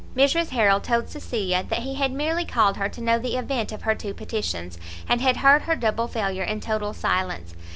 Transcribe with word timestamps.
Mrs 0.17 0.49
Harrel 0.49 0.79
told 0.79 1.09
Cecilia 1.09 1.61
that 1.69 1.83
he 1.83 1.93
had 1.93 2.11
merely 2.11 2.43
called 2.43 2.77
her 2.77 2.89
to 2.89 3.01
know 3.01 3.19
the 3.19 3.37
event 3.37 3.71
of 3.71 3.83
her 3.83 3.93
two 3.93 4.15
petitions, 4.15 4.79
and 5.07 5.21
had 5.21 5.37
heard 5.37 5.61
her 5.61 5.75
double 5.75 6.07
failure 6.07 6.41
in 6.41 6.59
total 6.59 6.91
silence. 6.91 7.53